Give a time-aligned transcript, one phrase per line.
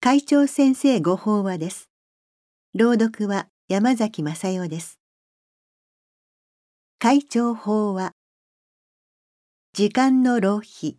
[0.00, 1.90] 会長先生ご法話です。
[2.72, 5.00] 朗読は山崎正代です。
[7.00, 8.12] 会長法話。
[9.72, 10.98] 時間の浪費。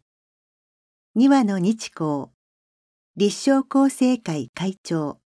[1.15, 2.25] 二話の日光。
[3.15, 5.21] 立正厚生会会長。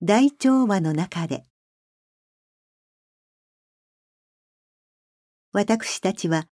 [0.00, 1.46] 大調和の中で。
[5.52, 6.46] 私たちは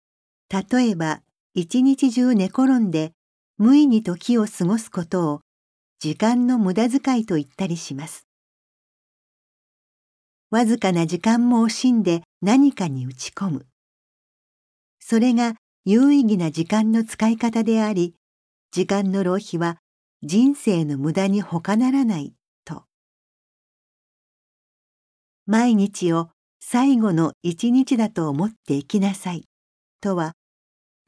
[0.48, 1.21] 例えば
[1.53, 3.11] 一日中寝転んで
[3.59, 5.41] 無意に時を過ごすことを
[5.98, 8.29] 時間の無駄遣いと言ったりします。
[10.51, 13.66] わずかな時間も惜しんで何かに打ち込む。
[15.01, 18.15] それが有意義な時間の使い方であり、
[18.71, 19.79] 時間の浪費は
[20.23, 22.32] 人生の無駄に他ならない
[22.65, 22.85] と。
[25.46, 29.48] 毎日を最後の一日だと思って生きなさい
[30.01, 30.35] とは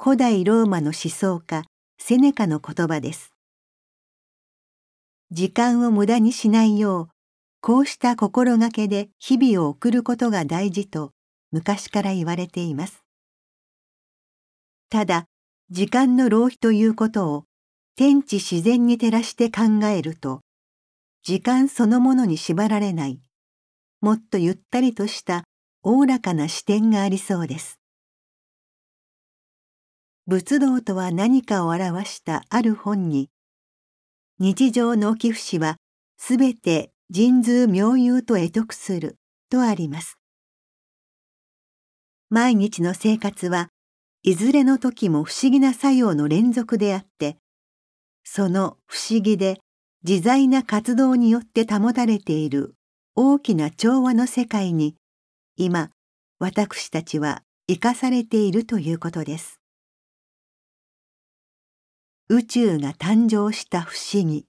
[0.04, 1.62] 古代ローマの思想家
[1.96, 3.30] セネカの言葉です。
[5.30, 7.08] 時間を無駄にしないよう、
[7.60, 11.12] こうした心がけで日々を送ることが大事と
[11.52, 13.04] 昔から言われています。
[14.90, 15.26] ただ、
[15.70, 17.44] 時間の浪費ということを
[17.94, 20.40] 天地自然に照らして考えると、
[21.22, 23.20] 時間そのものに縛られない、
[24.00, 25.44] もっとゆったりとした
[25.84, 27.81] おおらかな視点がありそうです。
[30.28, 33.28] 仏道とは何かを表したある本に、
[34.38, 35.76] 日常の寄付士は
[36.16, 39.18] すべて神通妙有と得得する
[39.50, 40.18] とあります。
[42.30, 43.68] 毎日の生活は
[44.22, 47.36] いずれの時も不思議な作用の連続であって、
[48.24, 49.58] その不思議で
[50.08, 52.74] 自在な活動によって保たれている
[53.16, 54.94] 大きな調和の世界に
[55.56, 55.90] 今
[56.38, 59.61] 私たちは生かされているということです。
[62.28, 64.46] 宇宙が誕生した不思議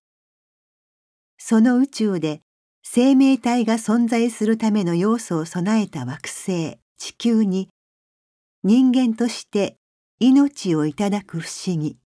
[1.38, 2.42] その宇宙で
[2.84, 7.70] 生命体が存在するための要素を備えた惑星地球に
[8.64, 9.78] 人間として
[10.20, 11.98] 命をいただく不思議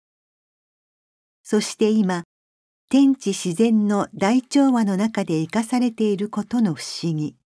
[1.43, 2.23] そして今
[2.89, 7.37] 天地自然の大調和の中で生かされていることの不思議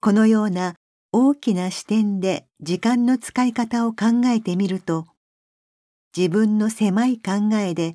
[0.00, 0.76] このような
[1.12, 5.06] 大きな視点で時間の使い方を考えてみると
[6.16, 7.94] 自分の狭い考えで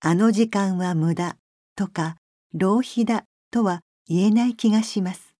[0.00, 1.36] あの時間は無駄
[1.74, 2.16] とか
[2.52, 5.34] 浪費だとは言えない気がします。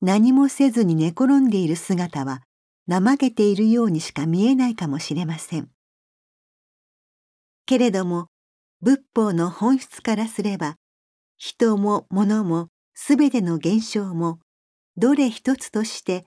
[0.00, 2.42] 何もせずに寝転んでいる姿は
[2.88, 5.68] 怠けているようにしか見えないかもしれません。
[7.66, 8.26] けれども
[8.80, 10.76] 仏法の本質からすれば
[11.36, 14.40] 人も物もすべての現象も
[14.96, 16.26] どれ一つとして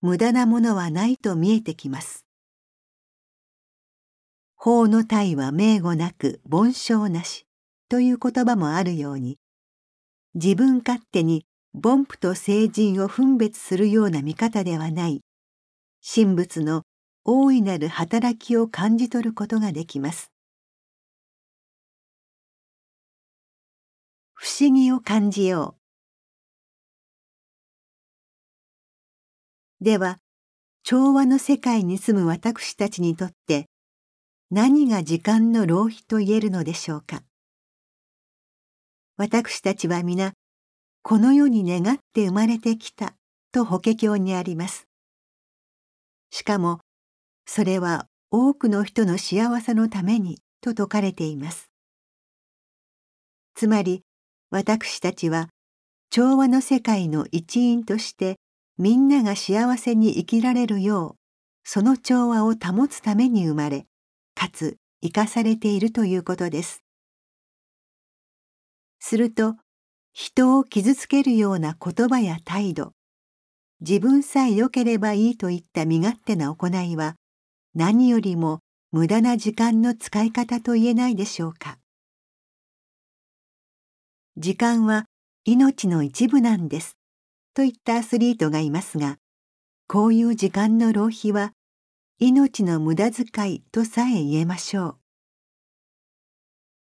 [0.00, 2.24] 無駄なものはないと見えてきます。
[4.62, 7.46] 法の体は名語なく凡章なし
[7.88, 9.38] という言葉もあるように
[10.34, 15.22] 自分勝手に凡夫と聖人を分別するような見方ではない
[16.06, 16.82] 神仏の
[17.24, 20.30] 大いなる働きを感じ取ることができます。
[24.34, 25.76] 不思議を感じよ
[29.80, 29.84] う。
[29.84, 30.18] では、
[30.82, 33.70] 調和の世界に住む私たちにとって
[34.52, 37.22] 何が時間の浪費と言えるのでしょうか。
[39.16, 40.32] 私たちは皆
[41.02, 43.14] この世に願って生まれてきた
[43.52, 44.88] と法華経にあります。
[46.30, 46.80] しかも
[47.46, 51.70] それは多くの人の幸せのためにと説かれています。
[53.54, 54.02] つまり
[54.50, 55.48] 私たちは
[56.10, 58.34] 調和の世界の一員として
[58.78, 61.16] みんなが幸せに生きられるよう
[61.62, 63.86] その調和を保つために生まれ
[64.34, 66.82] かつ生かされているということです。
[68.98, 69.56] すると
[70.12, 72.92] 人を傷つけるような言葉や態度
[73.80, 77.16] 自分さえ良ければいいといった身勝手な行いは
[77.74, 78.60] 何よりも
[78.92, 81.78] 無駄な時間の使い方と言えないでしょうか。
[84.36, 85.06] 時間は
[85.44, 86.96] 命の一部なんです
[87.54, 89.16] といったアスリートがいますが
[89.86, 91.52] こういう時間の浪費は
[92.22, 94.96] 命の無駄遣いとさえ言えましょう。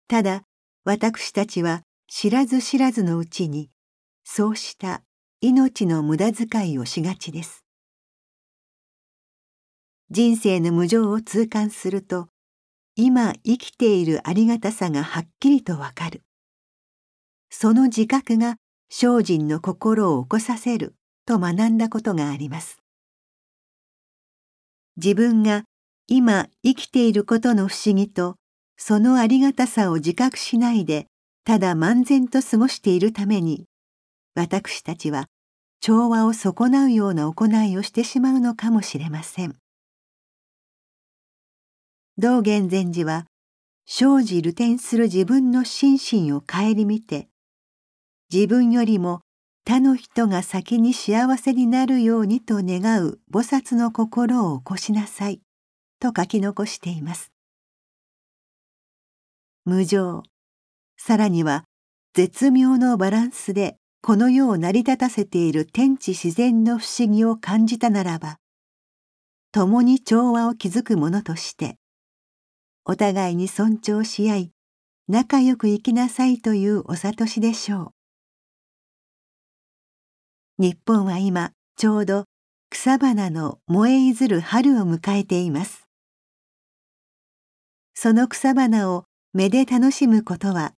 [0.07, 0.43] ただ
[0.85, 3.69] 私たちは知らず知らずのうちに
[4.23, 5.03] そうした
[5.41, 7.65] 命の無駄遣いをしがちです。
[10.09, 12.29] 人生の無常を痛感すると
[12.95, 16.23] 今生きているありがたさがはっきりとわかる。
[17.49, 18.55] その自覚が
[18.89, 20.95] 精進の心を起こさせる
[21.25, 22.84] と学んだことがあります。
[24.97, 25.63] 自分が
[26.07, 28.35] 今生きていることの不思議と
[28.77, 31.07] そのありがたさを自覚しないで
[31.43, 33.65] ただ漫然と過ごしているために
[34.35, 35.25] 私たちは
[35.79, 39.55] 調和を損なうような行いをしてしまうのかもしれません。
[42.17, 43.25] 道元禅師は
[43.85, 47.27] 生じ流転する自分の心身を顧みて
[48.33, 49.21] 自分よりも
[49.67, 55.41] 他の人が先に幸せになるようにと願う菩薩の心を起こしなさい。
[55.99, 57.31] と書き残しています。
[59.65, 60.21] 無常。
[60.97, 61.65] さらには
[62.13, 68.37] 絶妙のバランスでこの世を成り立たせている天地自然の不思議を感じたならば
[69.51, 71.77] 共に調和を築くものとして
[72.85, 74.51] お互いに尊重し合い
[75.07, 77.94] 仲良く生きなさいというお諭しでしょう。
[80.57, 82.23] 日本は今ちょうど
[82.69, 85.85] 草花の燃えいずる春を迎えています。
[87.93, 89.03] その草花を
[89.33, 90.71] 目で楽しむことは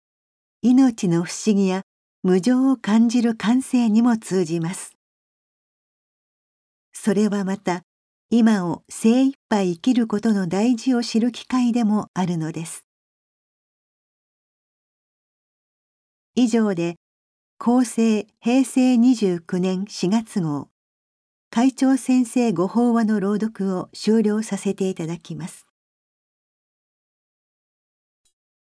[0.63, 1.83] 命の不思議や
[2.23, 4.95] 無常を感じる感性にも通じます。
[6.95, 7.83] それはまた
[8.31, 12.87] 今を精一杯生きることの大事を知る機会でもあるのです。
[16.35, 16.97] 以上で
[17.59, 20.69] 厚生平成29年4月号。
[21.51, 25.66] 会長先生ご法話の朗読を終了させていただきます。